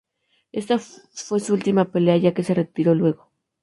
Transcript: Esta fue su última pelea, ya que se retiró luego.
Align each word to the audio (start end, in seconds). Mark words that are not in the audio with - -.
Esta 0.51 0.79
fue 0.79 1.39
su 1.39 1.53
última 1.53 1.91
pelea, 1.91 2.17
ya 2.17 2.33
que 2.33 2.43
se 2.43 2.55
retiró 2.55 2.95
luego. 2.95 3.29